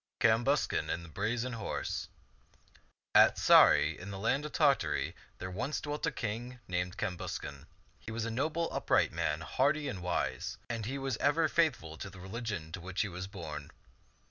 CAMBUSCAN 0.19 0.89
AND 0.89 1.05
THE 1.05 1.09
BRAZEN 1.09 1.53
HORSE 1.53 2.09
AT 3.13 3.37
Sarray, 3.37 3.95
in 3.99 4.09
the 4.09 4.17
land 4.17 4.47
of 4.47 4.51
Tartary, 4.51 5.13
there 5.37 5.51
once 5.51 5.79
dwelt 5.79 6.07
a 6.07 6.11
king 6.11 6.57
named 6.67 6.97
Cambuscan. 6.97 7.67
He 7.99 8.09
was 8.11 8.25
a 8.25 8.31
noble, 8.31 8.67
upright 8.73 9.11
man, 9.11 9.41
hardy 9.41 9.87
and 9.87 10.01
wise, 10.01 10.57
and 10.67 10.87
he 10.87 10.97
was 10.97 11.17
ever 11.17 11.47
faithful 11.47 11.97
to 11.97 12.09
the 12.09 12.19
religion 12.19 12.71
to 12.71 12.81
which 12.81 13.01
he 13.01 13.09
was 13.09 13.27
born. 13.27 13.69